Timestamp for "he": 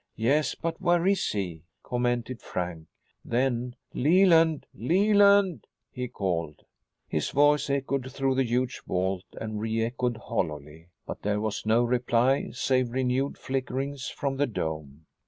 1.29-1.61, 5.91-6.07